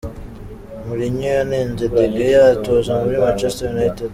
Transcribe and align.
Mourinho 0.85 1.27
yanenze 1.37 1.83
De 1.95 2.05
Gea 2.15 2.43
atoza 2.53 2.91
muri 3.01 3.15
Manchester 3.23 3.67
United. 3.75 4.09